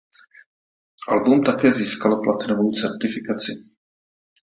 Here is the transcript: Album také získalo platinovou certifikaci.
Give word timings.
Album 1.09 1.43
také 1.43 1.71
získalo 1.71 2.21
platinovou 2.21 2.71
certifikaci. 2.71 3.51